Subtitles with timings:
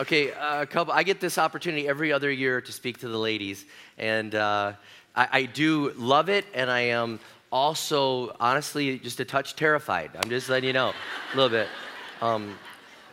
[0.00, 0.94] Okay, uh, a couple.
[0.94, 3.66] I get this opportunity every other year to speak to the ladies,
[3.98, 4.72] and uh,
[5.14, 7.20] I, I, do love it, and I am
[7.52, 10.12] also, honestly, just a touch terrified.
[10.16, 10.94] I'm just letting you know
[11.34, 11.68] a little bit.
[12.22, 12.58] Um,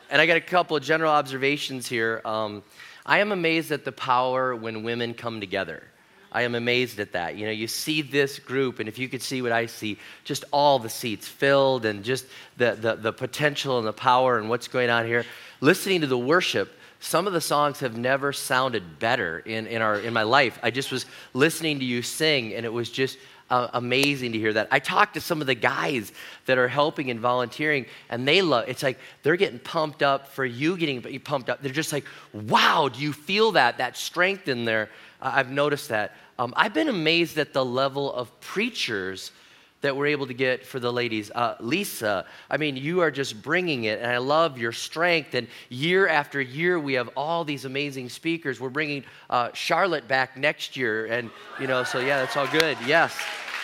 [0.09, 2.21] and I got a couple of general observations here.
[2.23, 2.63] Um,
[3.05, 5.83] I am amazed at the power when women come together.
[6.31, 7.35] I am amazed at that.
[7.35, 10.45] You know, you see this group, and if you could see what I see, just
[10.53, 14.69] all the seats filled and just the, the, the potential and the power and what's
[14.69, 15.25] going on here.
[15.59, 19.99] Listening to the worship, some of the songs have never sounded better in, in, our,
[19.99, 20.59] in my life.
[20.63, 23.17] I just was listening to you sing, and it was just
[23.49, 24.67] uh, amazing to hear that.
[24.71, 26.11] I talked to some of the guys
[26.45, 30.45] that are helping and volunteering, and they love it's like they're getting pumped up for
[30.45, 31.61] you getting pumped up.
[31.61, 34.89] They're just like, wow, do you feel that, that strength in there?
[35.21, 36.15] Uh, I've noticed that.
[36.39, 39.31] Um, I've been amazed at the level of preachers
[39.81, 41.29] that we're able to get for the ladies.
[41.31, 45.35] Uh, Lisa, I mean, you are just bringing it, and I love your strength.
[45.35, 48.59] And year after year, we have all these amazing speakers.
[48.59, 51.29] We're bringing uh, Charlotte back next year, and
[51.59, 52.77] you know, so yeah, that's all good.
[52.85, 53.15] Yes,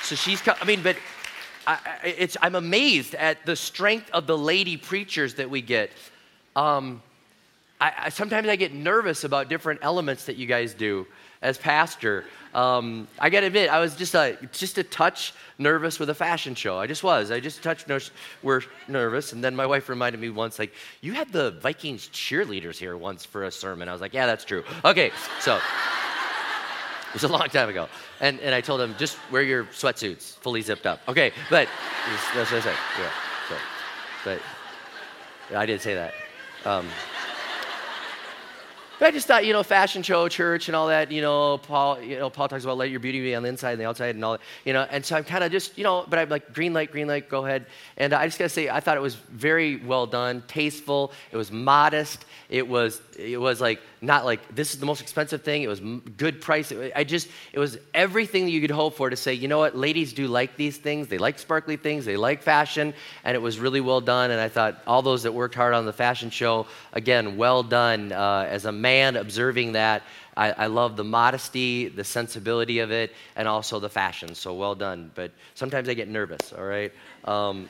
[0.03, 0.41] so she's.
[0.41, 0.97] Co- I mean, but
[1.65, 2.29] I.
[2.41, 5.91] I'm amazed at the strength of the lady preachers that we get.
[6.55, 7.01] Um,
[7.81, 11.07] I, I, sometimes I get nervous about different elements that you guys do
[11.43, 12.25] as pastor.
[12.55, 16.13] Um, I got to admit, I was just a, just a touch nervous with a
[16.13, 16.77] fashion show.
[16.79, 17.31] I just was.
[17.31, 17.99] I just touched ner-
[18.41, 19.33] were nervous.
[19.33, 23.25] And then my wife reminded me once, like, you had the Vikings cheerleaders here once
[23.25, 23.89] for a sermon.
[23.89, 24.63] I was like, yeah, that's true.
[24.85, 27.89] Okay, so it was a long time ago.
[28.21, 31.01] And, and I told them, just wear your sweatsuits, fully zipped up.
[31.07, 31.67] Okay, but
[32.35, 32.77] that's what I said.
[32.99, 33.11] Yeah,
[33.49, 33.55] so,
[34.25, 34.41] but
[35.57, 36.13] I did say that.
[36.65, 36.87] Um,
[38.99, 41.11] but I just thought, you know, fashion show, church, and all that.
[41.11, 43.71] You know, Paul, you know, Paul talks about let your beauty be on the inside
[43.73, 44.41] and the outside, and all that.
[44.65, 46.91] You know, and so I'm kind of just, you know, but I'm like green light,
[46.91, 47.65] green light, go ahead.
[47.97, 51.11] And I just gotta say, I thought it was very well done, tasteful.
[51.31, 52.25] It was modest.
[52.49, 55.63] It was, it was like not like this is the most expensive thing.
[55.63, 55.79] It was
[56.17, 56.71] good price.
[56.71, 59.59] It, I just, it was everything that you could hope for to say, you know
[59.59, 61.07] what, ladies do like these things.
[61.07, 62.05] They like sparkly things.
[62.05, 62.93] They like fashion,
[63.23, 64.29] and it was really well done.
[64.31, 68.11] And I thought all those that worked hard on the fashion show, again, well done.
[68.11, 70.03] Uh, as a man observing that.
[70.35, 74.33] I, I, love the modesty, the sensibility of it, and also the fashion.
[74.33, 75.11] So well done.
[75.13, 76.91] But sometimes I get nervous, all right?
[77.23, 77.69] Um,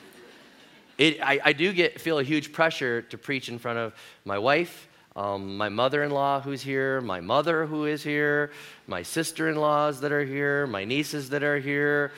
[0.96, 4.38] it, I, I, do get, feel a huge pressure to preach in front of my
[4.38, 8.50] wife, um, my mother in law who's here, my mother who is here,
[8.88, 12.12] my sister in laws that are here, my nieces that are here.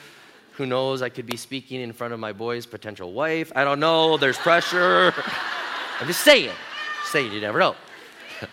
[0.53, 1.03] Who knows?
[1.03, 3.51] I could be speaking in front of my boy's potential wife.
[3.55, 4.17] I don't know.
[4.17, 5.13] There's pressure.
[5.99, 6.51] I'm just saying.
[7.05, 7.75] Saying, you never know.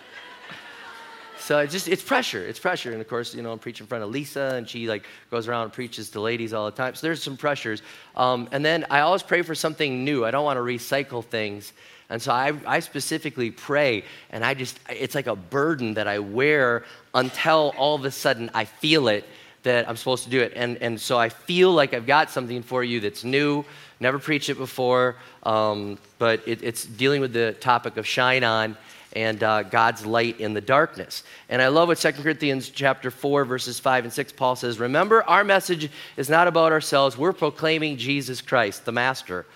[1.39, 2.43] So it's just it's pressure.
[2.43, 2.93] It's pressure.
[2.93, 5.47] And of course, you know, I'm preaching in front of Lisa, and she like goes
[5.47, 6.95] around and preaches to ladies all the time.
[6.95, 7.83] So there's some pressures.
[8.17, 10.25] Um, and then I always pray for something new.
[10.25, 11.75] I don't want to recycle things.
[12.11, 16.19] And so I, I specifically pray, and I just it's like a burden that I
[16.19, 16.85] wear
[17.15, 19.25] until all of a sudden I feel it
[19.63, 20.53] that I'm supposed to do it.
[20.55, 23.65] And and so I feel like I've got something for you that's new.
[24.01, 28.77] Never preached it before, um, but it, it's dealing with the topic of shine on
[29.15, 31.23] and uh, God's light in the darkness.
[31.49, 35.23] And I love what 2 Corinthians chapter 4 verses 5 and 6 Paul says, "Remember
[35.23, 37.17] our message is not about ourselves.
[37.17, 39.47] We're proclaiming Jesus Christ, the master.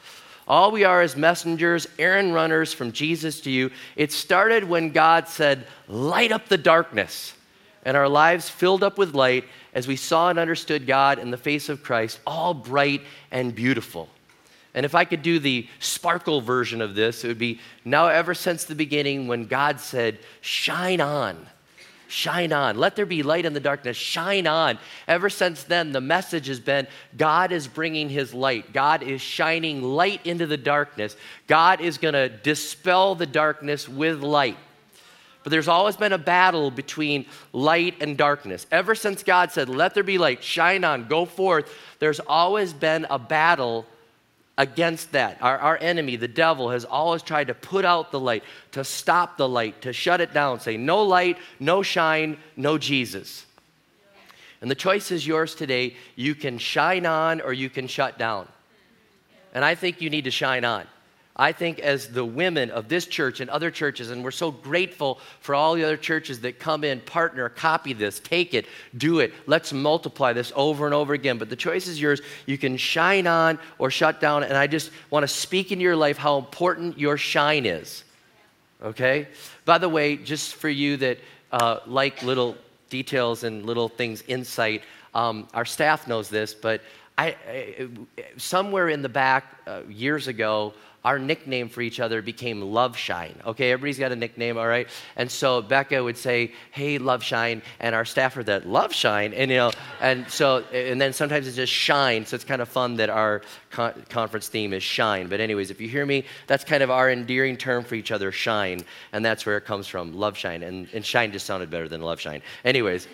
[0.48, 3.70] All we are is messengers, errand runners from Jesus to you.
[3.97, 7.34] It started when God said, "Light up the darkness."
[7.84, 9.44] And our lives filled up with light
[9.75, 14.08] as we saw and understood God in the face of Christ, all bright and beautiful.
[14.75, 18.34] And if I could do the sparkle version of this, it would be now, ever
[18.34, 21.47] since the beginning, when God said, Shine on,
[22.08, 24.78] shine on, let there be light in the darkness, shine on.
[25.06, 26.86] Ever since then, the message has been
[27.16, 28.72] God is bringing his light.
[28.72, 31.16] God is shining light into the darkness.
[31.46, 34.56] God is going to dispel the darkness with light.
[35.44, 38.66] But there's always been a battle between light and darkness.
[38.70, 43.06] Ever since God said, Let there be light, shine on, go forth, there's always been
[43.08, 43.86] a battle
[44.58, 45.38] against that.
[45.41, 48.42] Our, our enemy, the devil, has always tried to put out the light,
[48.72, 53.46] to stop the light, to shut it down, say, no light, no shine, no Jesus.
[54.60, 55.94] And the choice is yours today.
[56.16, 58.49] You can shine on or you can shut down.
[59.55, 60.87] And I think you need to shine on.
[61.40, 65.20] I think, as the women of this church and other churches, and we're so grateful
[65.38, 69.32] for all the other churches that come in, partner, copy this, take it, do it.
[69.46, 71.38] Let's multiply this over and over again.
[71.38, 72.20] But the choice is yours.
[72.46, 74.43] You can shine on or shut down.
[74.43, 78.02] And I just want to speak into your life how important your shine is.
[78.82, 79.29] Okay?
[79.64, 81.19] By the way, just for you that
[81.52, 82.56] uh, like little
[82.91, 84.82] details and little things, insight,
[85.14, 86.81] um, our staff knows this, but
[87.17, 87.88] I, I,
[88.37, 93.34] somewhere in the back uh, years ago, our nickname for each other became Love Shine.
[93.46, 94.88] Okay, everybody's got a nickname, all right?
[95.16, 99.32] And so Becca would say, Hey, Love Shine, and our staff are that Love Shine,
[99.32, 102.68] and you know, and so, and then sometimes it's just Shine, so it's kind of
[102.68, 105.28] fun that our con- conference theme is Shine.
[105.28, 108.32] But, anyways, if you hear me, that's kind of our endearing term for each other,
[108.32, 108.80] Shine,
[109.12, 112.02] and that's where it comes from, Love Shine, and, and Shine just sounded better than
[112.02, 112.42] Love Shine.
[112.64, 113.06] Anyways,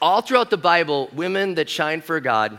[0.00, 2.58] all throughout the Bible, women that shine for God,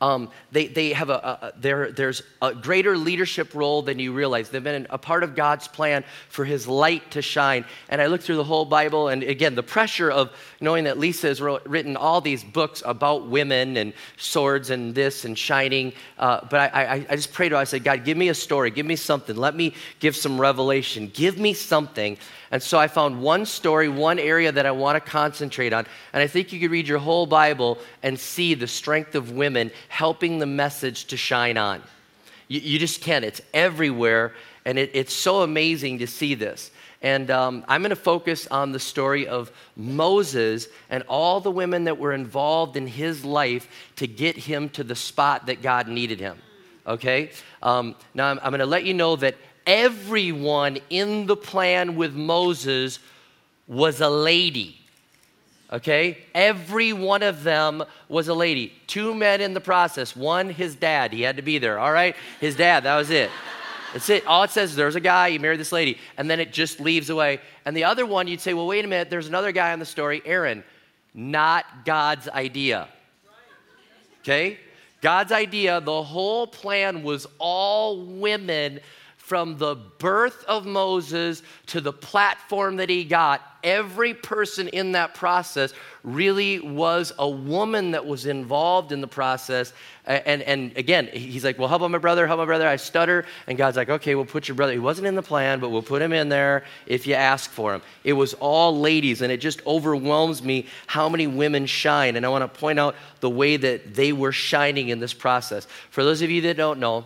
[0.00, 1.52] um, they, they have a, a
[1.92, 4.48] there's a greater leadership role than you realize.
[4.48, 7.64] They've been a part of God's plan for His light to shine.
[7.88, 10.30] And I looked through the whole Bible, and again, the pressure of
[10.60, 15.24] knowing that Lisa has wrote, written all these books about women and swords and this
[15.24, 15.92] and shining.
[16.18, 17.60] Uh, but I, I, I just prayed to her.
[17.60, 19.36] I said, God, give me a story, give me something.
[19.36, 21.10] Let me give some revelation.
[21.12, 22.16] Give me something.
[22.50, 25.86] And so I found one story, one area that I want to concentrate on.
[26.12, 29.70] And I think you could read your whole Bible and see the strength of women
[29.88, 31.82] helping the message to shine on.
[32.48, 34.32] You, you just can't; It's everywhere.
[34.64, 36.70] And it, it's so amazing to see this.
[37.02, 41.84] And um, I'm going to focus on the story of Moses and all the women
[41.84, 46.20] that were involved in his life to get him to the spot that God needed
[46.20, 46.38] him.
[46.86, 47.30] Okay?
[47.62, 52.14] Um, now, I'm, I'm going to let you know that everyone in the plan with
[52.14, 52.98] Moses
[53.66, 54.76] was a lady.
[55.72, 56.18] Okay?
[56.34, 58.72] Every one of them was a lady.
[58.86, 60.16] Two men in the process.
[60.16, 61.12] One, his dad.
[61.12, 61.78] He had to be there.
[61.78, 62.16] All right?
[62.40, 62.84] His dad.
[62.84, 63.30] That was it.
[63.92, 64.26] That's it.
[64.26, 66.80] All it says is there's a guy, he married this lady, and then it just
[66.80, 67.40] leaves away.
[67.64, 69.86] And the other one, you'd say, well, wait a minute, there's another guy in the
[69.86, 70.62] story, Aaron.
[71.12, 72.88] Not God's idea.
[74.20, 74.58] Okay?
[75.00, 78.80] God's idea, the whole plan was all women
[79.30, 85.14] from the birth of Moses to the platform that he got, every person in that
[85.14, 85.72] process
[86.02, 89.72] really was a woman that was involved in the process.
[90.04, 92.26] And, and again, he's like, Well, how about my brother?
[92.26, 92.66] How about my brother?
[92.66, 93.24] I stutter.
[93.46, 94.72] And God's like, Okay, we'll put your brother.
[94.72, 97.72] He wasn't in the plan, but we'll put him in there if you ask for
[97.72, 97.82] him.
[98.02, 102.16] It was all ladies, and it just overwhelms me how many women shine.
[102.16, 105.68] And I want to point out the way that they were shining in this process.
[105.90, 107.04] For those of you that don't know,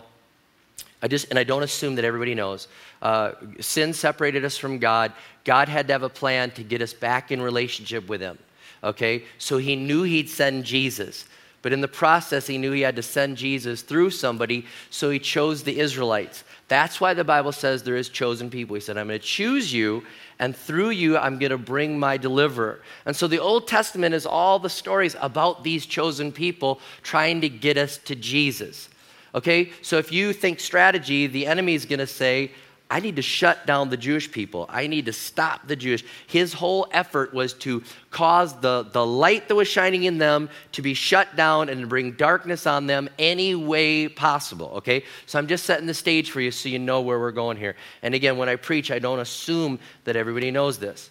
[1.04, 2.66] I just, and I don't assume that everybody knows.
[3.02, 5.12] Uh, sin separated us from God.
[5.44, 8.38] God had to have a plan to get us back in relationship with Him.
[8.82, 9.24] Okay?
[9.36, 11.26] So He knew He'd send Jesus.
[11.60, 15.18] But in the process, He knew He had to send Jesus through somebody, so He
[15.18, 16.42] chose the Israelites.
[16.68, 18.74] That's why the Bible says there is chosen people.
[18.74, 20.04] He said, I'm going to choose you,
[20.38, 22.80] and through you, I'm going to bring my deliverer.
[23.04, 27.50] And so the Old Testament is all the stories about these chosen people trying to
[27.50, 28.88] get us to Jesus.
[29.34, 29.72] Okay?
[29.82, 32.52] So if you think strategy, the enemy is going to say,
[32.90, 34.66] I need to shut down the Jewish people.
[34.69, 36.04] I need to stop the Jewish.
[36.26, 40.82] His whole effort was to cause the, the light that was shining in them to
[40.82, 44.72] be shut down and bring darkness on them any way possible.
[44.76, 45.02] Okay?
[45.26, 47.75] So I'm just setting the stage for you so you know where we're going here.
[48.02, 51.10] And again, when I preach, I don't assume that everybody knows this.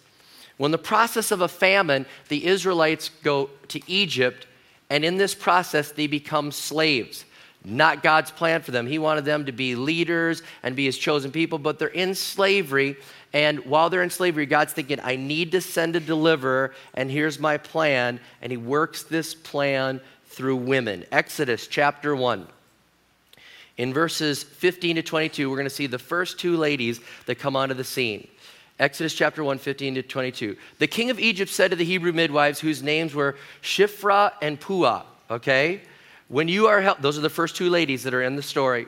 [0.56, 4.46] When the process of a famine, the Israelites go to Egypt,
[4.88, 7.24] and in this process, they become slaves
[7.64, 8.86] not God's plan for them.
[8.86, 12.96] He wanted them to be leaders and be his chosen people, but they're in slavery.
[13.32, 17.38] And while they're in slavery, God's thinking, I need to send a deliverer, and here's
[17.38, 18.20] my plan.
[18.42, 21.04] And he works this plan through women.
[21.10, 22.46] Exodus chapter 1.
[23.76, 27.56] In verses 15 to 22, we're going to see the first two ladies that come
[27.56, 28.28] onto the scene.
[28.78, 30.56] Exodus chapter 1, 15 to 22.
[30.78, 35.04] The king of Egypt said to the Hebrew midwives, whose names were Shiphrah and Puah,
[35.30, 35.80] okay?
[36.28, 38.86] When you are, help, those are the first two ladies that are in the story.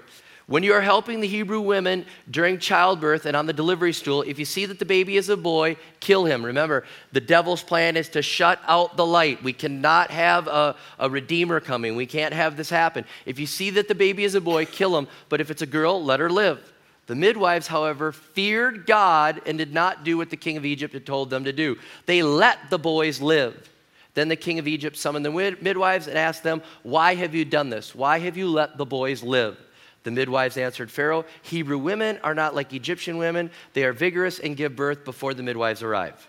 [0.49, 4.39] When you are helping the Hebrew women during childbirth and on the delivery stool, if
[4.39, 6.47] you see that the baby is a boy, kill him.
[6.47, 9.43] Remember, the devil's plan is to shut out the light.
[9.43, 11.97] We cannot have a, a redeemer coming.
[11.97, 13.05] We can't have this happen.
[13.25, 15.09] If you see that the baby is a boy, kill him.
[15.29, 16.73] But if it's a girl, let her live.
[17.09, 21.07] The midwives, however, feared God and did not do what the king of Egypt had
[21.07, 21.77] told them to do.
[22.07, 23.69] They let the boys live.
[24.17, 25.31] Then the king of Egypt summoned the
[25.61, 27.95] midwives and asked them, Why have you done this?
[27.95, 29.59] Why have you let the boys live?
[30.05, 33.51] The midwives answered Pharaoh, Hebrew women are not like Egyptian women.
[33.75, 36.27] They are vigorous and give birth before the midwives arrive.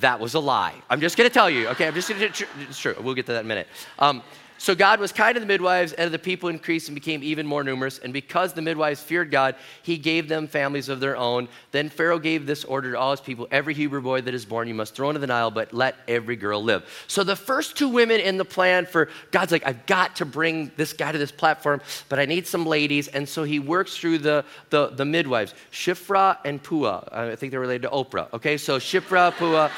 [0.00, 0.72] that was a lie.
[0.88, 1.86] I'm just going to tell you, okay?
[1.86, 2.96] I'm just going to, it's true.
[2.98, 3.68] We'll get to that in a minute.
[3.98, 4.22] Um,
[4.58, 7.64] so God was kind to the midwives, and the people increased and became even more
[7.64, 7.98] numerous.
[7.98, 11.48] And because the midwives feared God, he gave them families of their own.
[11.70, 14.68] Then Pharaoh gave this order to all his people Every Hebrew boy that is born,
[14.68, 16.84] you must throw into the Nile, but let every girl live.
[17.06, 20.70] So the first two women in the plan for God's like, I've got to bring
[20.76, 23.08] this guy to this platform, but I need some ladies.
[23.08, 27.08] And so he works through the, the, the midwives, Shiphrah and Puah.
[27.10, 28.32] I think they're related to Oprah.
[28.32, 29.70] Okay, so Shiphrah, Puah.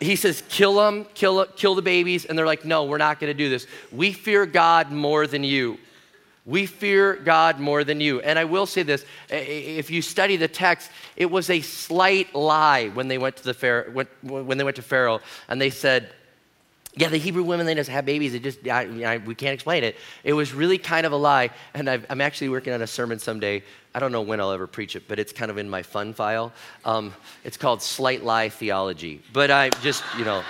[0.00, 2.24] He says, kill them, kill, kill the babies.
[2.24, 3.66] And they're like, no, we're not going to do this.
[3.92, 5.78] We fear God more than you.
[6.46, 8.20] We fear God more than you.
[8.20, 12.88] And I will say this if you study the text, it was a slight lie
[12.88, 16.12] when they went to, the Pharaoh, when they went to Pharaoh and they said,
[16.96, 18.32] yeah, the Hebrew women, they just have babies.
[18.32, 19.96] They just, I, I, we can't explain it.
[20.22, 21.50] It was really kind of a lie.
[21.74, 23.64] And i am actually working on a sermon someday.
[23.94, 26.14] I don't know when I'll ever preach it, but it's kind of in my fun
[26.14, 26.52] file.
[26.84, 29.22] Um, it's called Slight Lie Theology.
[29.32, 30.44] But I just, you know,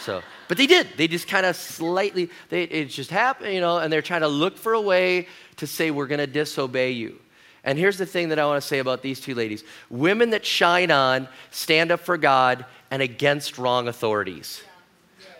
[0.00, 0.22] so.
[0.48, 0.88] But they did.
[0.96, 4.28] They just kind of slightly, they, it just happened, you know, and they're trying to
[4.28, 7.20] look for a way to say, we're going to disobey you.
[7.62, 10.44] And here's the thing that I want to say about these two ladies women that
[10.44, 14.62] shine on stand up for God and against wrong authorities.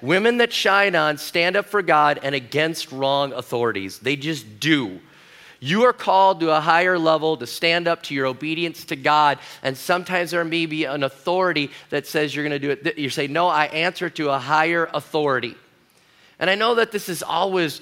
[0.05, 4.01] Women that shine on stand up for God and against wrong authorities.
[4.01, 5.01] They just do.
[5.61, 9.39] You are called to a higher level to stand up to your obedience to God.
[9.63, 12.99] And sometimes there may be an authority that says you're going to do it.
[12.99, 15.57] You say, No, I answer to a higher authority.
[16.39, 17.81] And I know that this is always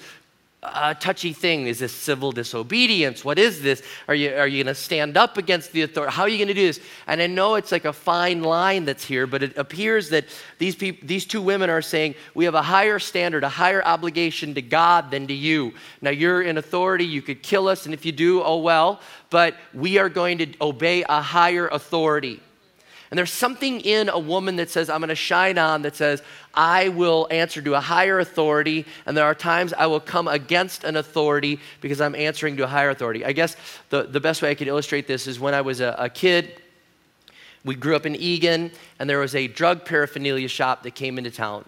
[0.63, 1.67] a touchy thing.
[1.67, 3.23] Is this civil disobedience?
[3.23, 3.83] What is this?
[4.07, 6.13] Are you, are you going to stand up against the authority?
[6.13, 6.79] How are you going to do this?
[7.07, 10.25] And I know it's like a fine line that's here, but it appears that
[10.57, 14.53] these, people, these two women are saying we have a higher standard, a higher obligation
[14.55, 15.73] to God than to you.
[16.01, 19.55] Now, you're in authority, you could kill us, and if you do, oh well, but
[19.73, 22.41] we are going to obey a higher authority.
[23.13, 26.23] And there's something in a woman that says, I'm going to shine on, that says,
[26.55, 28.87] I will answer to a higher authority.
[29.05, 32.67] And there are times I will come against an authority because I'm answering to a
[32.67, 33.23] higher authority.
[33.23, 33.55] I guess
[33.91, 36.59] the, the best way I could illustrate this is when I was a, a kid,
[37.63, 41.29] we grew up in Eagan, and there was a drug paraphernalia shop that came into
[41.29, 41.65] town.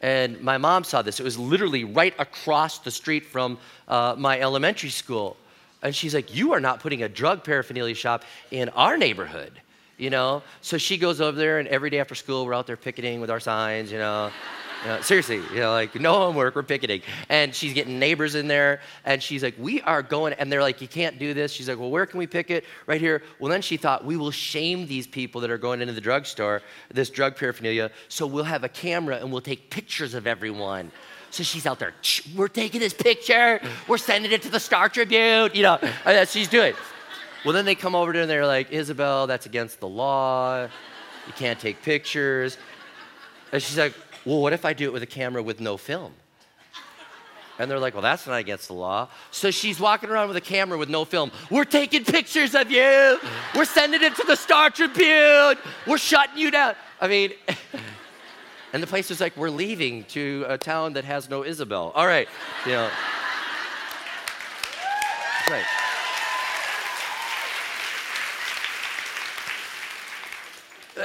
[0.00, 1.20] And my mom saw this.
[1.20, 5.36] It was literally right across the street from uh, my elementary school.
[5.80, 9.60] And she's like, You are not putting a drug paraphernalia shop in our neighborhood
[9.98, 10.42] you know?
[10.62, 13.30] So she goes over there, and every day after school, we're out there picketing with
[13.30, 14.30] our signs, you know?
[14.84, 17.02] You know, seriously, you know, like no homework, we're picketing.
[17.28, 20.80] And she's getting neighbors in there, and she's like, We are going, and they're like,
[20.80, 21.50] You can't do this.
[21.50, 22.64] She's like, Well, where can we picket?
[22.86, 23.22] Right here.
[23.40, 26.62] Well, then she thought, We will shame these people that are going into the drugstore,
[26.94, 30.92] this drug paraphernalia, so we'll have a camera and we'll take pictures of everyone.
[31.30, 31.94] So she's out there,
[32.36, 36.48] We're taking this picture, we're sending it to the Star Tribune, you know, that's she's
[36.48, 36.74] doing.
[37.44, 40.64] Well, then they come over to her and they're like, Isabel, that's against the law.
[40.64, 42.58] You can't take pictures.
[43.52, 46.12] And she's like, Well, what if I do it with a camera with no film?
[47.58, 49.08] And they're like, Well, that's not against the law.
[49.30, 51.30] So she's walking around with a camera with no film.
[51.50, 53.18] We're taking pictures of you.
[53.54, 55.56] We're sending it to the Star Tribune.
[55.86, 56.74] We're shutting you down.
[57.00, 57.32] I mean,
[58.72, 61.92] and the place was like, We're leaving to a town that has no Isabel.
[61.94, 62.28] All right.
[62.66, 62.90] You know.
[65.50, 65.64] Right.
[70.98, 71.04] Uh,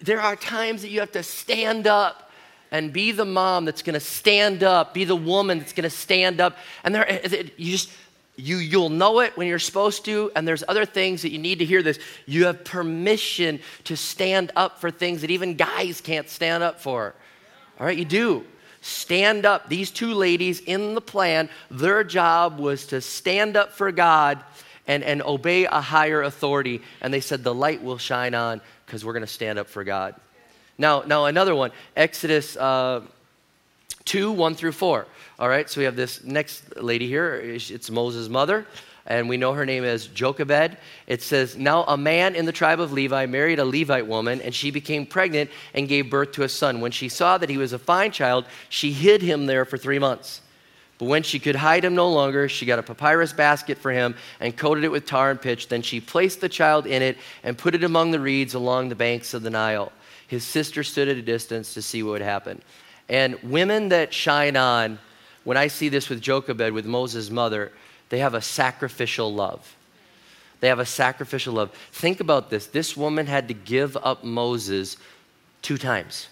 [0.00, 2.30] there are times that you have to stand up
[2.70, 5.90] and be the mom that's going to stand up, be the woman that's going to
[5.90, 6.56] stand up.
[6.84, 7.20] And there,
[7.56, 7.90] you just,
[8.36, 11.58] you, you'll know it when you're supposed to, and there's other things that you need
[11.58, 11.98] to hear this.
[12.26, 17.14] You have permission to stand up for things that even guys can't stand up for.
[17.78, 18.44] All right, you do.
[18.82, 19.68] Stand up.
[19.68, 24.42] These two ladies in the plan, their job was to stand up for God
[24.86, 26.80] and, and obey a higher authority.
[27.00, 28.60] And they said, The light will shine on
[28.90, 30.16] because we're going to stand up for God.
[30.76, 33.02] Now, now another one, Exodus uh,
[34.04, 35.06] 2, 1 through 4.
[35.38, 37.36] All right, so we have this next lady here.
[37.36, 38.66] It's Moses' mother,
[39.06, 40.76] and we know her name is Jochebed.
[41.06, 44.52] It says, Now a man in the tribe of Levi married a Levite woman, and
[44.52, 46.80] she became pregnant and gave birth to a son.
[46.80, 50.00] When she saw that he was a fine child, she hid him there for three
[50.00, 50.40] months.
[51.00, 54.14] But when she could hide him no longer, she got a papyrus basket for him
[54.38, 55.68] and coated it with tar and pitch.
[55.68, 58.94] Then she placed the child in it and put it among the reeds along the
[58.94, 59.92] banks of the Nile.
[60.26, 62.60] His sister stood at a distance to see what would happen.
[63.08, 64.98] And women that shine on,
[65.44, 67.72] when I see this with Jochebed, with Moses' mother,
[68.10, 69.74] they have a sacrificial love.
[70.60, 71.70] They have a sacrificial love.
[71.92, 72.66] Think about this.
[72.66, 74.98] This woman had to give up Moses
[75.62, 76.28] two times.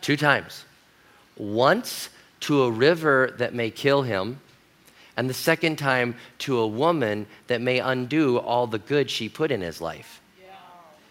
[0.00, 0.64] Two times.
[1.36, 2.08] Once
[2.44, 4.38] to a river that may kill him,
[5.16, 9.50] and the second time to a woman that may undo all the good she put
[9.50, 10.20] in his life.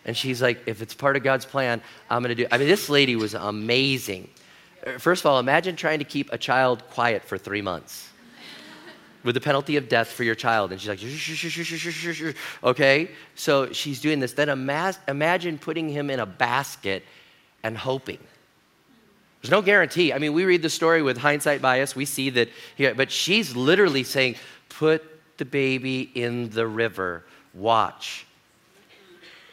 [0.05, 2.47] And she's like, if it's part of God's plan, I'm going to do.
[2.51, 4.29] I mean, this lady was amazing.
[4.85, 8.09] Uh, first of all, imagine trying to keep a child quiet for three months
[9.23, 10.71] with the penalty of death for your child.
[10.71, 13.09] And she's like, shh, shh, shh, okay?
[13.33, 14.33] So she's doing this.
[14.33, 17.03] Then imagine putting him in a basket
[17.63, 18.19] and hoping.
[19.43, 20.13] There's no guarantee.
[20.13, 21.97] I mean, we read the story with hindsight bias.
[21.97, 22.49] We see that
[22.95, 24.35] but she's literally saying,
[24.69, 25.03] put
[25.37, 27.25] the baby in the river.
[27.53, 28.25] Watch.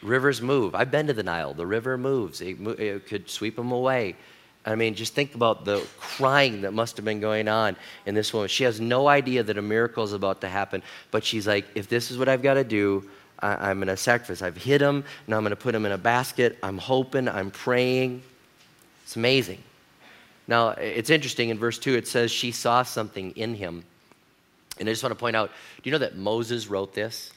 [0.01, 0.75] Rivers move.
[0.75, 1.53] I've been to the Nile.
[1.53, 2.39] The river moves.
[2.39, 4.15] It, it could sweep them away.
[4.65, 8.31] I mean, just think about the crying that must have been going on in this
[8.31, 8.47] woman.
[8.47, 11.89] She has no idea that a miracle is about to happen, but she's like, if
[11.89, 14.41] this is what I've got to do, I, am going to sacrifice.
[14.41, 16.57] I've hit him, now I'm going to put him in a basket.
[16.63, 18.21] I'm hoping, I'm praying.
[19.03, 19.61] It's amazing.
[20.47, 23.83] Now, it's interesting in verse 2, it says she saw something in him.
[24.79, 25.51] And I just want to point out
[25.83, 27.31] do you know that Moses wrote this?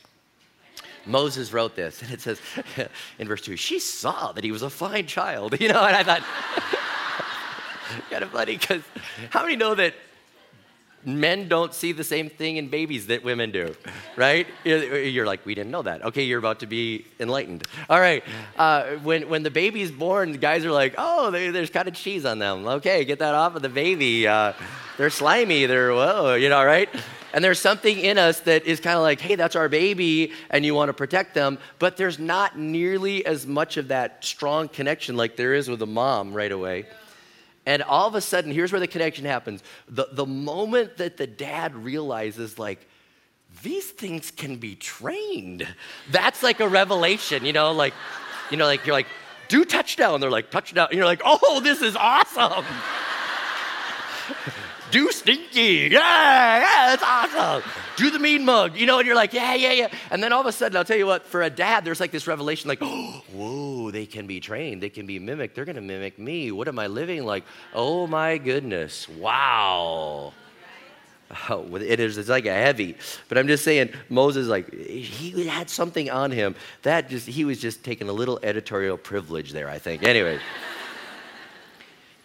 [1.06, 2.40] Moses wrote this, and it says
[3.18, 6.02] in verse 2, she saw that he was a fine child, you know, and I
[6.02, 6.22] thought,
[8.10, 8.82] kind of funny because
[9.30, 9.94] how many know that
[11.04, 13.74] men don't see the same thing in babies that women do,
[14.16, 14.46] right?
[14.64, 16.04] You're like, we didn't know that.
[16.06, 17.66] Okay, you're about to be enlightened.
[17.88, 18.24] All right.
[18.56, 22.24] Uh, when, when the baby's born, the guys are like, oh, they, there's of cheese
[22.24, 22.66] on them.
[22.66, 24.26] Okay, get that off of the baby.
[24.26, 24.52] Uh,
[24.96, 25.66] they're slimy.
[25.66, 26.88] They're, whoa, you know, right?
[27.32, 30.64] And there's something in us that is kind of like, hey, that's our baby, and
[30.64, 31.58] you want to protect them.
[31.80, 35.86] But there's not nearly as much of that strong connection like there is with a
[35.86, 36.86] mom right away.
[37.66, 39.62] And all of a sudden, here's where the connection happens.
[39.88, 42.86] The, the moment that the dad realizes, like,
[43.62, 45.66] these things can be trained,
[46.10, 47.94] that's like a revelation, you know, like,
[48.50, 49.06] you know, like you're like,
[49.48, 50.20] do touchdown.
[50.20, 50.88] They're like, touchdown.
[50.90, 52.64] And you're like, oh, this is awesome.
[54.94, 55.88] Do stinky.
[55.90, 57.68] Yeah, yeah, that's awesome.
[57.96, 59.88] Do the mean mug, you know, and you're like, yeah, yeah, yeah.
[60.12, 62.12] And then all of a sudden, I'll tell you what, for a dad, there's like
[62.12, 65.80] this revelation like, oh, whoa, they can be trained, they can be mimicked, they're gonna
[65.80, 66.52] mimic me.
[66.52, 67.42] What am I living like?
[67.74, 70.32] Oh my goodness, wow.
[71.50, 72.96] Oh, it is it's like a heavy
[73.28, 77.58] but i'm just saying moses like he had something on him that just he was
[77.58, 80.38] just taking a little editorial privilege there i think anyway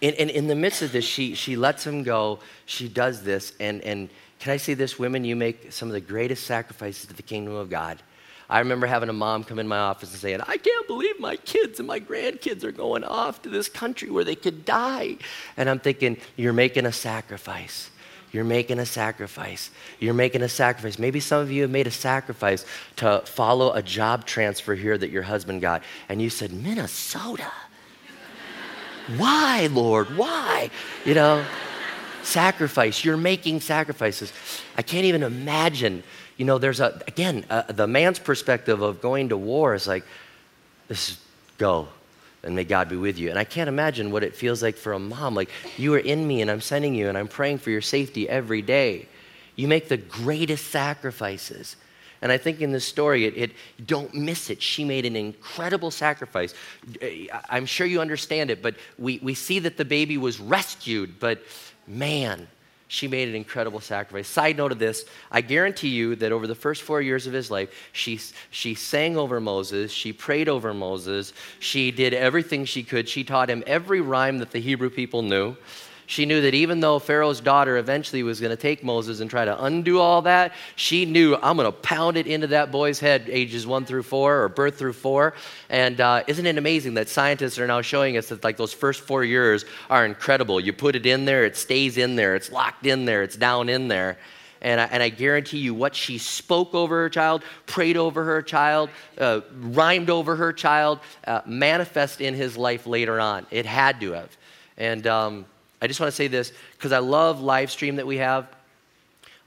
[0.01, 2.39] and, in the midst of this, she, she lets him go.
[2.65, 3.53] She does this.
[3.59, 7.13] And, and can I say this, women, you make some of the greatest sacrifices to
[7.13, 8.01] the kingdom of God.
[8.49, 11.35] I remember having a mom come in my office and saying, I can't believe my
[11.35, 15.17] kids and my grandkids are going off to this country where they could die.
[15.55, 17.91] And I'm thinking, you're making a sacrifice.
[18.31, 19.69] You're making a sacrifice.
[19.99, 20.97] You're making a sacrifice.
[20.97, 22.65] Maybe some of you have made a sacrifice
[22.97, 25.83] to follow a job transfer here that your husband got.
[26.07, 27.51] And you said, Minnesota.
[29.17, 30.15] Why, Lord?
[30.17, 30.69] Why?
[31.05, 31.45] You know,
[32.23, 33.03] sacrifice.
[33.03, 34.31] You're making sacrifices.
[34.77, 36.03] I can't even imagine.
[36.37, 40.05] You know, there's a, again, uh, the man's perspective of going to war is like,
[40.87, 41.17] this is
[41.57, 41.87] go
[42.43, 43.29] and may God be with you.
[43.29, 45.35] And I can't imagine what it feels like for a mom.
[45.35, 48.29] Like, you are in me and I'm sending you and I'm praying for your safety
[48.29, 49.07] every day.
[49.55, 51.75] You make the greatest sacrifices.
[52.21, 53.51] And I think in this story, it, it,
[53.85, 54.61] don't miss it.
[54.61, 56.53] She made an incredible sacrifice.
[57.01, 61.19] Eh, I'm sure you understand it, but we, we see that the baby was rescued,
[61.19, 61.41] but
[61.87, 62.47] man,
[62.89, 64.27] she made an incredible sacrifice.
[64.27, 67.51] Side note of this, I guarantee you that over the first four years of his
[67.51, 73.07] life, she, she sang over Moses, she prayed over Moses, she did everything she could.
[73.07, 75.55] She taught him every rhyme that the Hebrew people knew.
[76.09, 79.45] She knew that even though Pharaoh's daughter eventually was going to take Moses and try
[79.45, 83.25] to undo all that, she knew I'm going to pound it into that boy's head,
[83.29, 85.35] ages one through four or birth through four.
[85.69, 89.01] And uh, isn't it amazing that scientists are now showing us that like those first
[89.01, 90.59] four years are incredible?
[90.59, 93.69] You put it in there, it stays in there, it's locked in there, it's down
[93.69, 94.17] in there.
[94.63, 98.41] And I, and I, guarantee you, what she spoke over her child, prayed over her
[98.41, 103.45] child, uh, rhymed over her child, uh, manifest in his life later on.
[103.51, 104.35] It had to have.
[104.75, 105.45] And um,
[105.81, 108.47] I just want to say this because I love live stream that we have.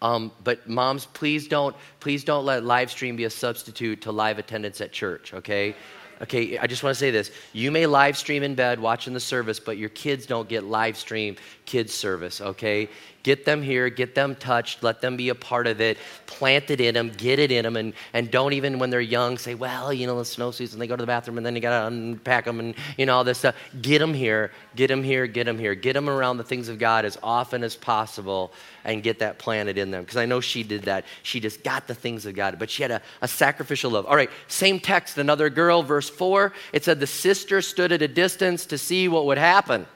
[0.01, 4.39] Um, but moms, please don't, please don't let live stream be a substitute to live
[4.39, 5.77] attendance at church, okay?
[6.21, 7.31] Okay, I just want to say this.
[7.53, 10.97] You may live stream in bed watching the service, but your kids don't get live
[10.97, 12.89] stream kids service, okay?
[13.23, 16.81] Get them here, get them touched, let them be a part of it, plant it
[16.81, 19.93] in them, get it in them, and, and don't even when they're young say, well,
[19.93, 21.87] you know, the snow season, they go to the bathroom and then you got to
[21.87, 23.55] unpack them and, you know, all this stuff.
[23.81, 25.77] Get them here, get them here, get them here.
[25.77, 28.53] Get them around the things of God as often as possible
[28.85, 30.03] and get that planted in them.
[30.03, 31.05] Because I know she did that.
[31.23, 34.07] She just got the things of God, but she had a, a sacrificial love.
[34.07, 36.53] All right, same text, another girl, verse 4.
[36.73, 39.87] It said, the sister stood at a distance to see what would happen.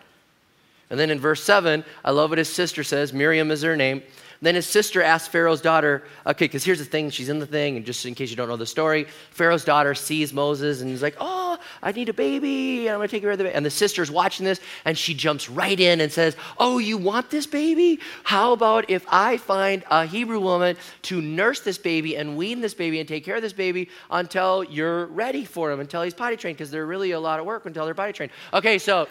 [0.90, 3.12] And then in verse 7, I love what his sister says.
[3.12, 4.02] Miriam is her name.
[4.42, 7.76] Then his sister asked Pharaoh's daughter, okay, because here's the thing, she's in the thing,
[7.76, 11.02] and just in case you don't know the story, Pharaoh's daughter sees Moses and he's
[11.02, 13.56] like, oh, I need a baby, and I'm gonna take care of the baby.
[13.56, 17.30] And the sister's watching this, and she jumps right in and says, oh, you want
[17.30, 17.98] this baby?
[18.24, 22.74] How about if I find a Hebrew woman to nurse this baby and wean this
[22.74, 26.36] baby and take care of this baby until you're ready for him, until he's potty
[26.36, 28.32] trained, because they're really a lot of work until they're potty trained.
[28.52, 29.08] Okay, so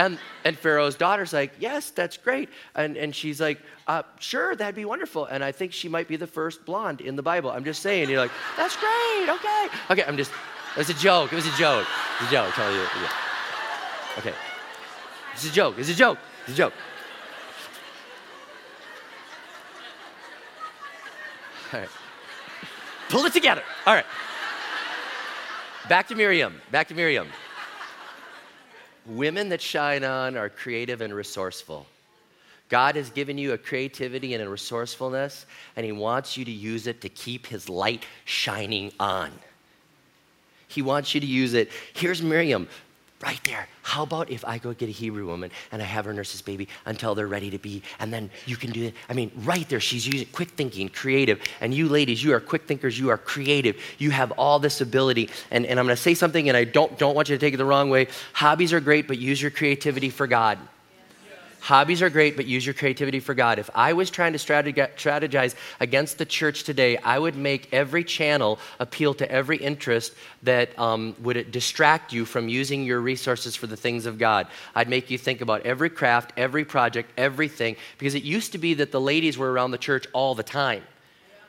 [0.00, 2.48] and, and Pharaoh's daughter's like, Yes, that's great.
[2.74, 5.26] And, and she's like, uh, Sure, that'd be wonderful.
[5.26, 7.50] And I think she might be the first blonde in the Bible.
[7.50, 8.08] I'm just saying.
[8.08, 9.28] You're like, That's great.
[9.28, 9.66] Okay.
[9.90, 10.04] Okay.
[10.04, 10.32] I'm just,
[10.74, 11.32] It was a joke.
[11.32, 11.86] It was a joke.
[12.16, 12.54] It was a joke.
[12.54, 12.80] Tell you.
[12.80, 13.10] Yeah.
[14.18, 14.34] Okay.
[15.34, 15.78] It's a joke.
[15.78, 16.18] It's a joke.
[16.44, 16.72] It's a joke.
[21.74, 21.88] All right.
[23.10, 23.62] Pull it together.
[23.86, 24.06] All right.
[25.90, 26.60] Back to Miriam.
[26.70, 27.28] Back to Miriam.
[29.10, 31.86] Women that shine on are creative and resourceful.
[32.68, 36.86] God has given you a creativity and a resourcefulness, and He wants you to use
[36.86, 39.32] it to keep His light shining on.
[40.68, 41.70] He wants you to use it.
[41.94, 42.68] Here's Miriam,
[43.22, 43.68] right there.
[43.82, 46.40] How about if I go get a Hebrew woman and I have her nurse this
[46.40, 48.94] baby until they're ready to be, and then you can do it?
[49.08, 51.40] I mean, right there, she's using quick thinking, creative.
[51.60, 53.76] And you ladies, you are quick thinkers, you are creative.
[53.98, 55.28] You have all this ability.
[55.50, 57.58] And, and I'm gonna say something, and I don't, don't want you to take it
[57.58, 58.08] the wrong way.
[58.32, 60.58] Hobbies are great, but use your creativity for God.
[61.60, 63.58] Hobbies are great, but use your creativity for God.
[63.58, 68.58] If I was trying to strategize against the church today, I would make every channel
[68.78, 73.76] appeal to every interest that um, would distract you from using your resources for the
[73.76, 74.46] things of God.
[74.74, 78.74] I'd make you think about every craft, every project, everything, because it used to be
[78.74, 80.82] that the ladies were around the church all the time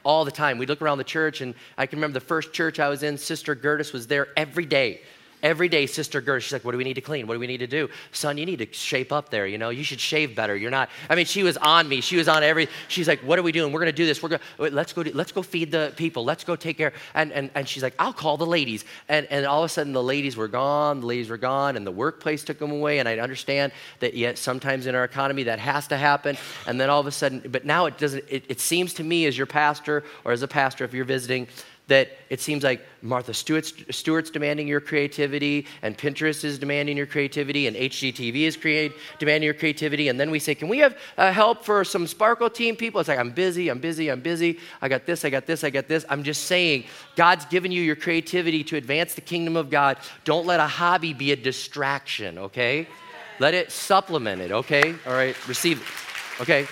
[0.03, 0.57] all the time.
[0.57, 3.19] We'd look around the church, and I can remember the first church I was in,
[3.19, 5.01] Sister Gertis was there every day.
[5.43, 7.27] Every day, Sister Gertrude, she's like, What do we need to clean?
[7.27, 7.89] What do we need to do?
[8.11, 9.47] Son, you need to shape up there.
[9.47, 10.55] You know, you should shave better.
[10.55, 12.01] You're not, I mean, she was on me.
[12.01, 13.73] She was on every, she's like, What are we doing?
[13.73, 14.21] We're going to do this.
[14.21, 16.23] We're going to, let's go, let's go feed the people.
[16.23, 16.93] Let's go take care.
[17.13, 18.85] And, and, and she's like, I'll call the ladies.
[19.09, 21.01] And, and all of a sudden, the ladies were gone.
[21.01, 22.99] The ladies were gone, and the workplace took them away.
[22.99, 26.37] And I understand that yet sometimes in our economy that has to happen.
[26.67, 29.25] And then all of a sudden, but now it doesn't, it, it seems to me
[29.25, 31.47] as your pastor or as a pastor, if you're visiting,
[31.91, 37.05] that it seems like Martha Stewart's, Stewart's demanding your creativity, and Pinterest is demanding your
[37.05, 40.07] creativity, and HGTV is create, demanding your creativity.
[40.07, 43.01] And then we say, Can we have uh, help for some Sparkle team people?
[43.01, 44.57] It's like, I'm busy, I'm busy, I'm busy.
[44.81, 46.05] I got this, I got this, I got this.
[46.07, 46.85] I'm just saying,
[47.17, 49.97] God's given you your creativity to advance the kingdom of God.
[50.23, 52.87] Don't let a hobby be a distraction, okay?
[53.39, 54.95] Let it supplement it, okay?
[55.05, 56.67] All right, receive it, okay?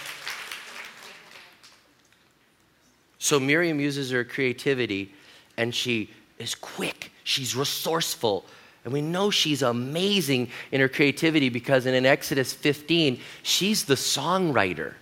[3.19, 5.13] So Miriam uses her creativity
[5.58, 8.45] and she is quick, she's resourceful.
[8.86, 14.93] And we know she's amazing in her creativity because in, Exodus 15, she's the songwriter.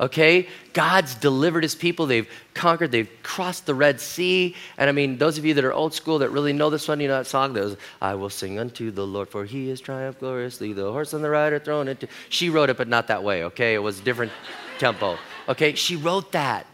[0.00, 0.48] Okay?
[0.72, 2.06] God's delivered his people.
[2.06, 2.90] They've conquered.
[2.90, 4.56] They've crossed the Red Sea.
[4.76, 7.00] And I mean, those of you that are old school that really know this one,
[7.00, 9.80] you know that song that was, I will sing unto the Lord, for he has
[9.80, 10.72] triumphed gloriously.
[10.72, 12.08] The horse and the rider thrown into.
[12.28, 13.74] She wrote it, but not that way, okay?
[13.74, 14.32] It was a different
[14.78, 15.16] tempo.
[15.48, 15.74] Okay?
[15.74, 16.66] She wrote that.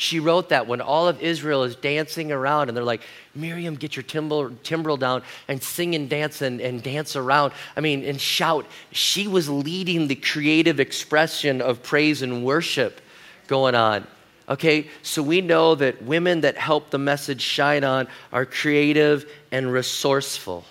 [0.00, 3.02] She wrote that when all of Israel is dancing around and they're like,
[3.34, 7.52] Miriam, get your timbrel, timbrel down and sing and dance and, and dance around.
[7.76, 8.64] I mean, and shout.
[8.92, 13.02] She was leading the creative expression of praise and worship
[13.46, 14.06] going on.
[14.48, 19.70] Okay, so we know that women that help the message shine on are creative and
[19.70, 20.64] resourceful.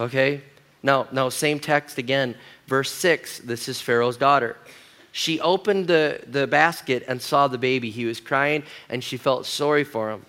[0.00, 0.42] Okay?
[0.82, 2.34] Now, now same text again,
[2.66, 3.38] verse 6.
[3.38, 4.56] This is Pharaoh's daughter.
[5.18, 7.90] She opened the, the basket and saw the baby.
[7.90, 10.24] He was crying, and she felt sorry for him.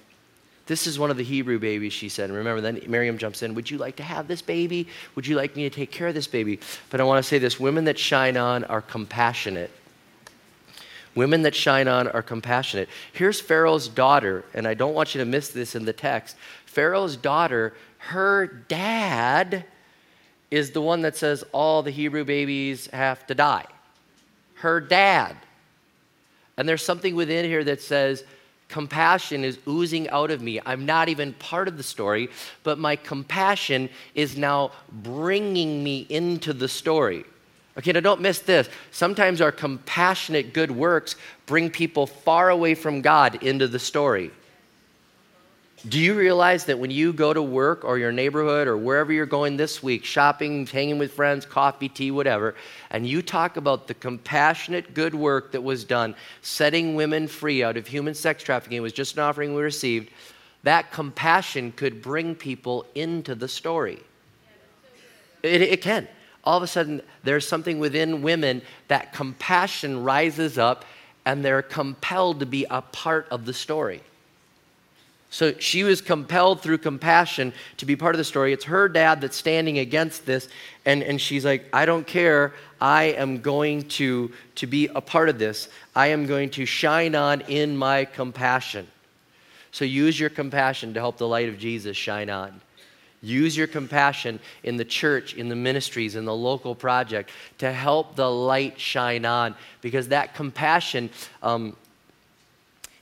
[0.66, 2.32] This is one of the Hebrew babies, she said.
[2.32, 3.54] And remember, then Miriam jumps in.
[3.54, 4.88] Would you like to have this baby?
[5.14, 6.60] Would you like me to take care of this baby?
[6.90, 9.70] But I want to say this women that shine on are compassionate.
[11.14, 12.90] Women that shine on are compassionate.
[13.14, 16.36] Here's Pharaoh's daughter, and I don't want you to miss this in the text.
[16.66, 19.66] Pharaoh's daughter, her dad
[20.50, 23.68] is the one that says all the Hebrew babies have to die
[24.60, 25.36] her dad.
[26.58, 28.24] And there's something within here that says,
[28.68, 30.60] compassion is oozing out of me.
[30.66, 32.30] I'm not even part of the story,
[32.64, 37.26] but my compassion is now bringing me into the story.
[37.78, 38.70] Okay, now don't miss this.
[38.92, 44.32] Sometimes our compassionate good works bring people far away from God into the story.
[45.88, 49.26] Do you realize that when you go to work or your neighborhood or wherever you're
[49.26, 52.56] going this week, shopping, hanging with friends, coffee, tea, whatever,
[52.90, 57.78] and you talk about the compassionate good work that was done, setting women free out
[57.78, 60.10] of human sex trafficking, it was just an offering we received,
[60.64, 64.04] that compassion could bring people into the story.
[65.44, 66.10] It, it can.
[66.44, 70.84] All of a sudden, there's something within women that compassion rises up
[71.26, 74.02] and they're compelled to be a part of the story.
[75.32, 78.52] So she was compelled through compassion to be part of the story.
[78.52, 80.50] It's her dad that's standing against this,
[80.86, 82.54] and, and she's like, I don't care.
[82.82, 85.70] I am going to, to be a part of this.
[85.96, 88.88] I am going to shine on in my compassion.
[89.72, 92.60] So use your compassion to help the light of Jesus shine on.
[93.22, 98.16] Use your compassion in the church, in the ministries, in the local project to help
[98.16, 101.10] the light shine on because that compassion.
[101.44, 101.76] Um,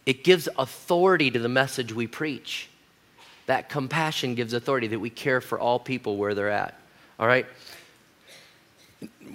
[0.07, 2.69] it gives authority to the message we preach.
[3.45, 6.79] That compassion gives authority, that we care for all people where they're at.
[7.19, 7.45] All right?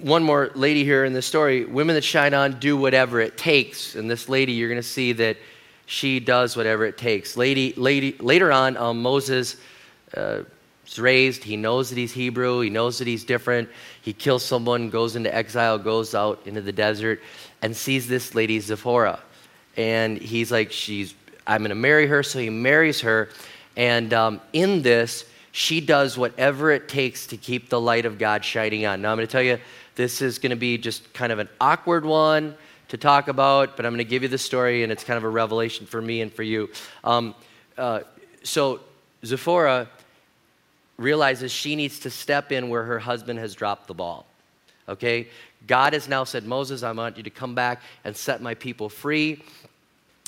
[0.01, 3.93] One more lady here in this story women that shine on do whatever it takes.
[3.93, 5.37] And this lady, you're going to see that
[5.85, 7.37] she does whatever it takes.
[7.37, 9.57] Lady, lady, later on, um, Moses
[10.17, 10.41] uh,
[10.87, 11.43] is raised.
[11.43, 12.61] He knows that he's Hebrew.
[12.61, 13.69] He knows that he's different.
[14.01, 17.21] He kills someone, goes into exile, goes out into the desert,
[17.61, 19.19] and sees this lady, Zipporah.
[19.77, 21.15] And he's like, she's,
[21.47, 22.23] I'm going to marry her.
[22.23, 23.29] So he marries her.
[23.75, 28.43] And um, in this, she does whatever it takes to keep the light of God
[28.43, 29.01] shining on.
[29.01, 29.59] Now, I'm going to tell you,
[29.95, 32.55] this is going to be just kind of an awkward one
[32.87, 35.23] to talk about, but I'm going to give you the story, and it's kind of
[35.23, 36.69] a revelation for me and for you.
[37.03, 37.35] Um,
[37.77, 38.01] uh,
[38.43, 38.81] so,
[39.25, 39.87] Zipporah
[40.97, 44.25] realizes she needs to step in where her husband has dropped the ball.
[44.87, 45.27] Okay?
[45.65, 48.89] God has now said, Moses, I want you to come back and set my people
[48.89, 49.43] free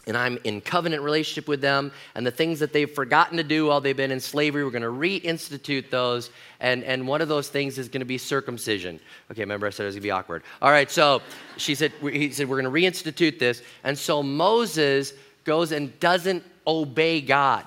[0.08, 3.68] and I'm in covenant relationship with them, and the things that they've forgotten to do
[3.68, 7.50] while they've been in slavery, we're going to reinstitute those, and, and one of those
[7.50, 9.00] things is going to be circumcision.
[9.32, 10.44] Okay, remember I said it was going to be awkward.
[10.62, 11.22] All right, so
[11.58, 15.14] she said, he said, we're going to reinstitute this, and so Moses
[15.44, 17.66] goes and doesn't obey God.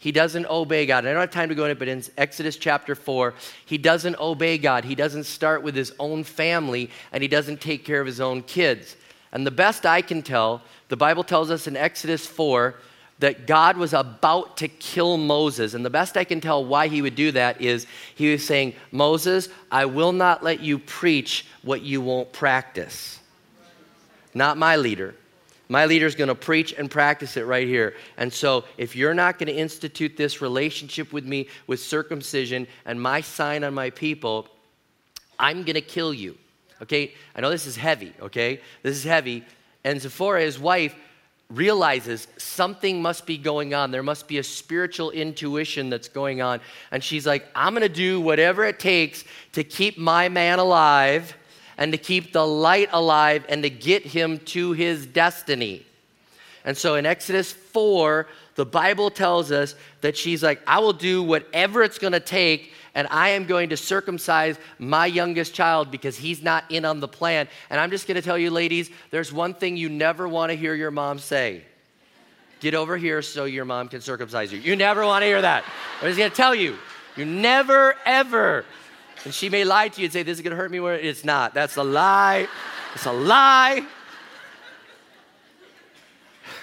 [0.00, 0.98] He doesn't obey God.
[0.98, 3.34] And I don't have time to go into it, but in Exodus chapter 4,
[3.66, 4.84] he doesn't obey God.
[4.84, 8.42] He doesn't start with his own family, and he doesn't take care of his own
[8.42, 8.96] kids.
[9.32, 12.74] And the best I can tell, the Bible tells us in Exodus 4
[13.18, 15.74] that God was about to kill Moses.
[15.74, 18.74] And the best I can tell why he would do that is he was saying,
[18.92, 23.18] Moses, I will not let you preach what you won't practice.
[24.34, 25.14] Not my leader.
[25.68, 27.94] My leader is going to preach and practice it right here.
[28.16, 33.00] And so, if you're not going to institute this relationship with me with circumcision and
[33.00, 34.48] my sign on my people,
[35.38, 36.38] I'm going to kill you.
[36.82, 37.14] Okay?
[37.34, 38.60] I know this is heavy, okay?
[38.82, 39.44] This is heavy.
[39.84, 40.94] And Zipporah, his wife,
[41.50, 43.90] realizes something must be going on.
[43.90, 46.60] There must be a spiritual intuition that's going on.
[46.90, 51.34] And she's like, I'm going to do whatever it takes to keep my man alive
[51.78, 55.86] and to keep the light alive and to get him to his destiny.
[56.64, 61.22] And so in Exodus 4, the Bible tells us that she's like, I will do
[61.22, 66.16] whatever it's going to take and I am going to circumcise my youngest child because
[66.16, 67.46] he's not in on the plan.
[67.70, 70.56] And I'm just going to tell you, ladies, there's one thing you never want to
[70.56, 71.62] hear your mom say
[72.58, 74.58] get over here so your mom can circumcise you.
[74.58, 75.62] You never want to hear that.
[76.00, 76.76] I'm just going to tell you,
[77.14, 78.64] you never, ever.
[79.24, 80.80] And she may lie to you and say, This is going to hurt me.
[80.80, 81.54] It's not.
[81.54, 82.48] That's a lie.
[82.96, 83.86] It's a lie.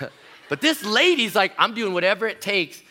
[0.50, 2.82] but this lady's like, I'm doing whatever it takes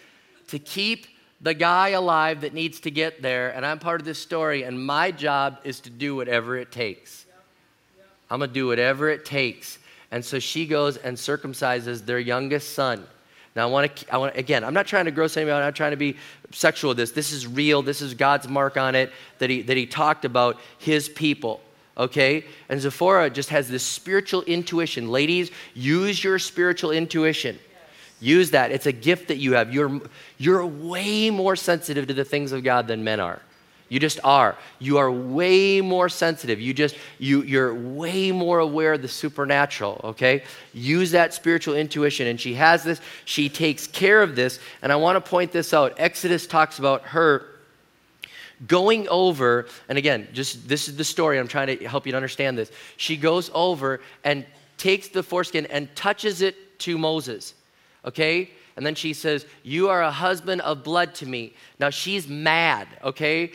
[0.48, 1.08] to keep
[1.44, 4.82] the guy alive that needs to get there, and I'm part of this story, and
[4.82, 7.26] my job is to do whatever it takes.
[8.30, 9.78] I'm gonna do whatever it takes.
[10.10, 13.06] And so she goes and circumcises their youngest son.
[13.54, 14.64] Now I want to, I want again.
[14.64, 15.56] I'm not trying to gross anybody.
[15.56, 16.16] I'm not trying to be
[16.50, 17.10] sexual with this.
[17.10, 17.82] This is real.
[17.82, 21.60] This is God's mark on it that he that he talked about his people.
[21.98, 25.10] Okay, and Zipporah just has this spiritual intuition.
[25.10, 27.58] Ladies, use your spiritual intuition.
[28.24, 28.72] Use that.
[28.72, 29.74] It's a gift that you have.
[29.74, 30.00] You're,
[30.38, 33.42] you're way more sensitive to the things of God than men are.
[33.90, 34.56] You just are.
[34.78, 36.58] You are way more sensitive.
[36.58, 40.42] You just you you're way more aware of the supernatural, okay?
[40.72, 43.02] Use that spiritual intuition and she has this.
[43.26, 45.92] She takes care of this and I want to point this out.
[45.98, 47.46] Exodus talks about her
[48.66, 51.38] going over and again, just this is the story.
[51.38, 52.72] I'm trying to help you to understand this.
[52.96, 54.46] She goes over and
[54.78, 57.52] takes the foreskin and touches it to Moses
[58.04, 58.50] okay?
[58.76, 61.54] And then she says, You are a husband of blood to me.
[61.78, 63.52] Now she's mad, okay?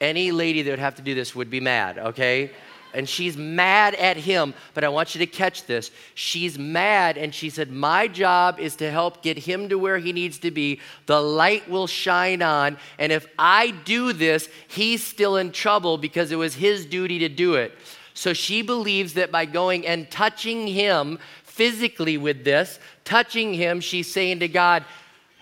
[0.00, 2.50] Any lady that would have to do this would be mad, okay?
[2.92, 5.92] And she's mad at him, but I want you to catch this.
[6.14, 10.12] She's mad, and she said, My job is to help get him to where he
[10.12, 10.80] needs to be.
[11.06, 16.32] The light will shine on, and if I do this, he's still in trouble because
[16.32, 17.76] it was his duty to do it.
[18.14, 21.18] So she believes that by going and touching him
[21.60, 24.82] physically with this, touching him, she's saying to God,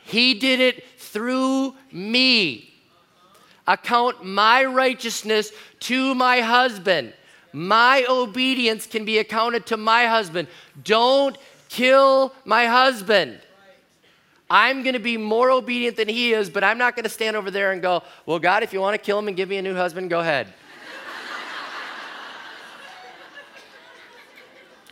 [0.03, 2.75] He did it through me.
[3.69, 7.13] Account my righteousness to my husband.
[7.53, 10.49] My obedience can be accounted to my husband.
[10.83, 13.39] Don't kill my husband.
[14.51, 17.37] I'm going to be more obedient than he is, but I'm not going to stand
[17.37, 19.59] over there and go, Well, God, if you want to kill him and give me
[19.59, 20.49] a new husband, go ahead.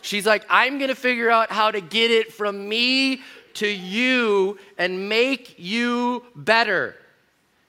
[0.07, 3.19] She's like, I'm going to figure out how to get it from me
[3.55, 6.95] to you and make you better.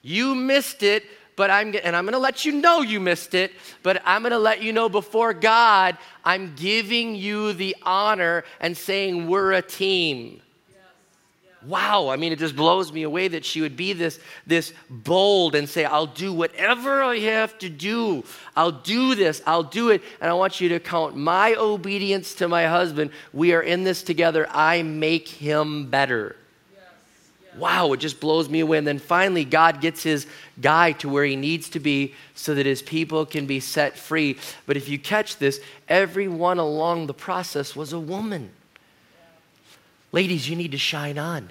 [0.01, 1.03] You missed it,
[1.35, 3.51] but I'm and I'm going to let you know you missed it,
[3.83, 8.77] but I'm going to let you know before God, I'm giving you the honor and
[8.77, 10.41] saying we're a team.
[11.65, 15.55] Wow i mean it just blows me away that she would be this this bold
[15.55, 18.23] and say i'll do whatever i have to do
[18.55, 22.47] i'll do this i'll do it and i want you to count my obedience to
[22.47, 26.35] my husband we are in this together i make him better
[27.59, 28.77] wow, it just blows me away.
[28.77, 30.25] And then finally, God gets his
[30.59, 34.37] guy to where he needs to be so that his people can be set free.
[34.65, 38.51] But if you catch this, everyone along the process was a woman.
[40.11, 41.49] Ladies, you need to shine on.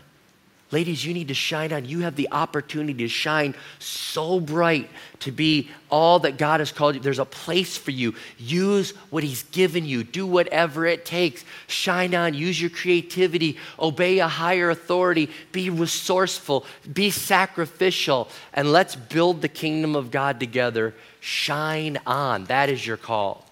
[0.71, 1.87] Ladies, you need to shine on.
[1.87, 4.91] You have the opportunity to shine so bright
[5.21, 7.01] to be all that God has called you.
[7.01, 8.15] There's a place for you.
[8.37, 10.05] Use what He's given you.
[10.05, 11.43] Do whatever it takes.
[11.69, 12.35] Shine on.
[12.35, 13.57] Use your creativity.
[13.79, 15.31] Obey a higher authority.
[15.53, 16.67] Be resourceful.
[16.93, 18.29] Be sacrificial.
[18.53, 20.95] And let's build the kingdom of God together.
[21.21, 22.45] Shine on.
[22.45, 23.47] That is your call.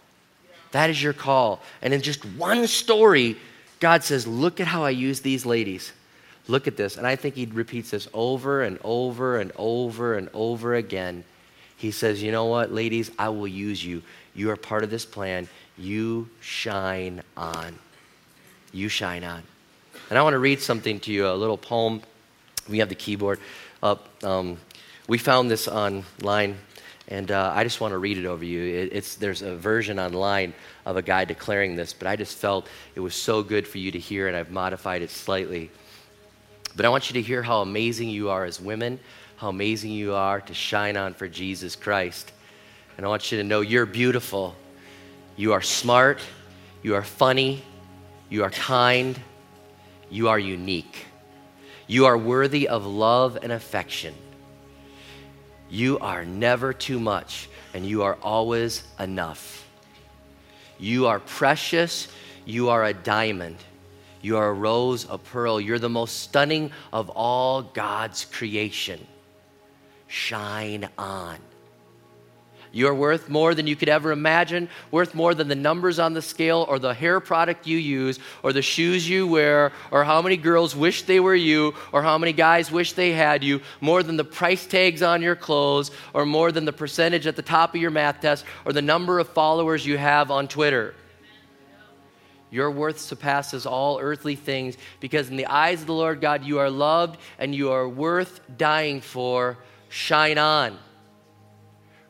[0.73, 1.63] That is your call.
[1.81, 3.39] And in just one story,
[3.81, 5.93] God says, Look at how I use these ladies.
[6.49, 6.97] Look at this.
[6.97, 11.25] And I think he repeats this over and over and over and over again.
[11.77, 14.03] He says, You know what, ladies, I will use you.
[14.35, 15.49] You are part of this plan.
[15.77, 17.79] You shine on.
[18.73, 19.43] You shine on.
[20.09, 22.03] And I want to read something to you a little poem.
[22.69, 23.41] We have the keyboard
[23.83, 24.09] up.
[24.25, 24.59] Um,
[25.09, 26.59] we found this online,
[27.09, 28.63] and uh, I just want to read it over you.
[28.63, 30.53] It, it's, there's a version online
[30.85, 33.93] of a guy declaring this, but I just felt it was so good for you
[33.93, 35.71] to hear, and I've modified it slightly.
[36.75, 38.99] But I want you to hear how amazing you are as women,
[39.37, 42.33] how amazing you are to shine on for Jesus Christ.
[42.97, 44.57] And I want you to know you're beautiful.
[45.37, 46.21] You are smart.
[46.83, 47.63] You are funny.
[48.31, 49.19] You are kind.
[50.11, 51.07] You are unique.
[51.87, 54.15] You are worthy of love and affection.
[55.69, 59.67] You are never too much, and you are always enough.
[60.79, 62.09] You are precious.
[62.45, 63.57] You are a diamond.
[64.23, 65.61] You are a rose, a pearl.
[65.61, 69.07] You're the most stunning of all God's creation.
[70.07, 71.39] Shine on.
[72.77, 76.21] You're worth more than you could ever imagine, worth more than the numbers on the
[76.21, 80.37] scale or the hair product you use or the shoes you wear or how many
[80.37, 84.19] girls wish they were you or how many guys wish they had you, more than
[84.19, 87.81] the price tags on your clothes or more than the percentage at the top of
[87.81, 90.95] your math test or the number of followers you have on Twitter.
[92.51, 96.59] Your worth surpasses all earthly things because, in the eyes of the Lord God, you
[96.59, 99.57] are loved and you are worth dying for.
[99.89, 100.79] Shine on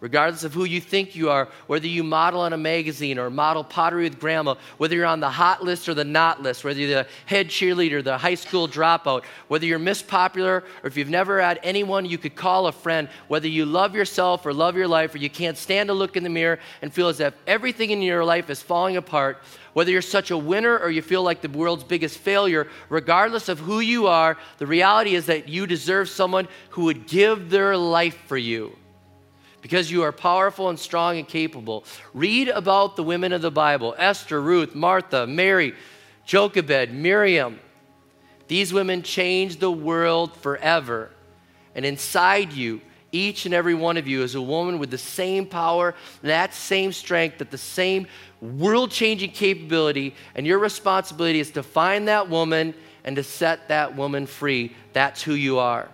[0.01, 3.65] regardless of who you think you are, whether you model on a magazine or model
[3.65, 7.03] pottery with grandma, whether you're on the hot list or the not list, whether you're
[7.03, 11.41] the head cheerleader, the high school dropout, whether you're Miss Popular or if you've never
[11.41, 15.15] had anyone you could call a friend, whether you love yourself or love your life
[15.15, 18.03] or you can't stand to look in the mirror and feel as if everything in
[18.03, 21.49] your life is falling apart, whether you're such a winner or you feel like the
[21.49, 26.49] world's biggest failure, regardless of who you are, the reality is that you deserve someone
[26.71, 28.77] who would give their life for you
[29.67, 31.85] because you are powerful and strong and capable.
[32.15, 35.75] Read about the women of the Bible Esther, Ruth, Martha, Mary,
[36.25, 37.59] Jochebed, Miriam.
[38.47, 41.11] These women changed the world forever.
[41.75, 45.47] And inside you, each and every one of you is a woman with the same
[45.47, 48.07] power, that same strength, that the same
[48.41, 50.15] world changing capability.
[50.37, 54.77] And your responsibility is to find that woman and to set that woman free.
[54.93, 55.89] That's who you are.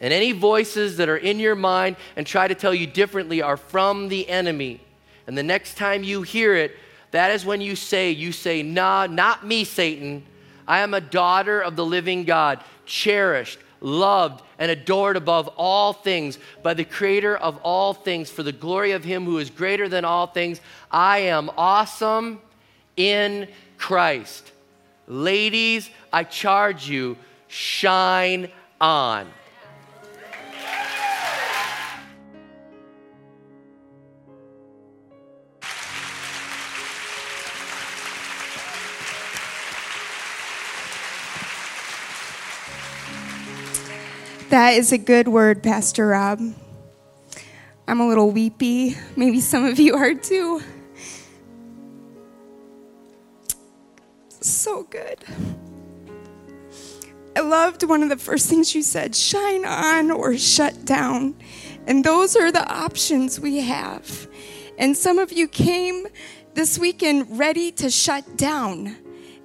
[0.00, 3.56] And any voices that are in your mind and try to tell you differently are
[3.56, 4.80] from the enemy.
[5.26, 6.76] And the next time you hear it,
[7.12, 10.24] that is when you say, You say, Nah, not me, Satan.
[10.68, 16.38] I am a daughter of the living God, cherished, loved, and adored above all things
[16.62, 20.04] by the Creator of all things for the glory of Him who is greater than
[20.04, 20.60] all things.
[20.90, 22.40] I am awesome
[22.96, 24.50] in Christ.
[25.06, 27.16] Ladies, I charge you,
[27.48, 29.28] shine on.
[44.48, 46.40] That is a good word, Pastor Rob.
[47.86, 48.96] I'm a little weepy.
[49.14, 50.62] Maybe some of you are too.
[54.40, 55.18] So good.
[57.36, 61.34] I loved one of the first things you said shine on or shut down.
[61.86, 64.26] And those are the options we have.
[64.78, 66.06] And some of you came
[66.54, 68.96] this weekend ready to shut down.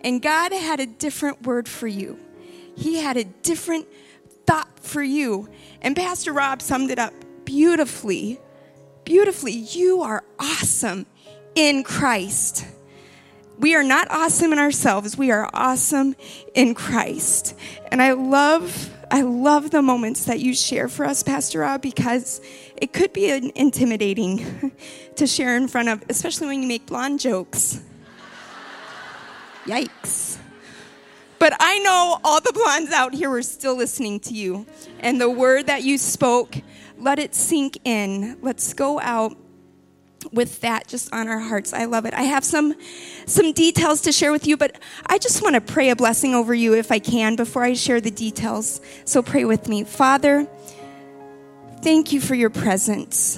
[0.05, 2.17] And God had a different word for you.
[2.77, 3.87] He had a different
[4.45, 5.49] thought for you.
[5.81, 7.13] And Pastor Rob summed it up
[7.43, 8.39] beautifully.
[9.03, 9.51] Beautifully.
[9.51, 11.05] You are awesome
[11.55, 12.65] in Christ.
[13.61, 15.15] We are not awesome in ourselves.
[15.15, 16.15] We are awesome
[16.55, 17.55] in Christ.
[17.91, 22.41] And I love I love the moments that you share for us, Pastor Rob, because
[22.75, 24.71] it could be intimidating
[25.15, 27.81] to share in front of, especially when you make blonde jokes.
[29.65, 30.39] Yikes.
[31.37, 34.65] But I know all the blondes out here were still listening to you.
[35.01, 36.55] And the word that you spoke,
[36.97, 38.39] let it sink in.
[38.41, 39.37] Let's go out
[40.31, 41.73] with that just on our hearts.
[41.73, 42.13] I love it.
[42.13, 42.75] I have some
[43.25, 46.53] some details to share with you, but I just want to pray a blessing over
[46.53, 48.81] you if I can before I share the details.
[49.05, 49.83] So pray with me.
[49.83, 50.47] Father,
[51.81, 53.37] thank you for your presence.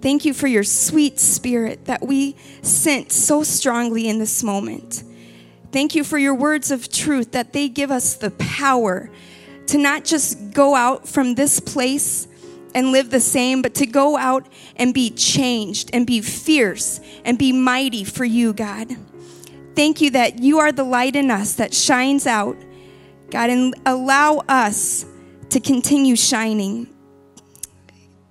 [0.00, 5.02] Thank you for your sweet spirit that we sense so strongly in this moment.
[5.72, 9.10] Thank you for your words of truth that they give us the power
[9.66, 12.27] to not just go out from this place
[12.74, 17.38] and live the same, but to go out and be changed and be fierce and
[17.38, 18.96] be mighty for you, God.
[19.74, 22.56] Thank you that you are the light in us that shines out,
[23.30, 25.06] God, and allow us
[25.50, 26.88] to continue shining.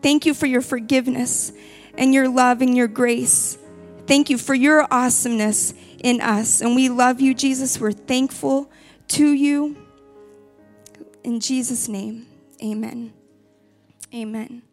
[0.02, 1.52] Thank you for your forgiveness
[1.98, 3.58] and your love and your grace.
[4.06, 6.62] Thank you for your awesomeness in us.
[6.62, 7.80] And we love you, Jesus.
[7.80, 8.72] We're thankful
[9.10, 9.76] to you.
[11.24, 12.28] In Jesus' name,
[12.64, 13.17] amen.
[14.14, 14.67] Amen.